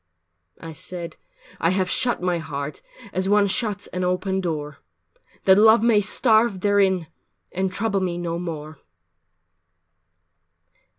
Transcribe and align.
IV 0.59 0.63
I 0.63 0.71
said, 0.71 1.17
"I 1.59 1.69
have 1.69 1.87
shut 1.87 2.23
my 2.23 2.39
heart 2.39 2.81
As 3.13 3.29
one 3.29 3.45
shuts 3.45 3.85
an 3.89 4.03
open 4.03 4.41
door, 4.41 4.79
That 5.45 5.59
Love 5.59 5.83
may 5.83 6.01
starve 6.01 6.61
therein 6.61 7.05
And 7.51 7.71
trouble 7.71 7.99
me 7.99 8.17
no 8.17 8.39
more." 8.39 8.79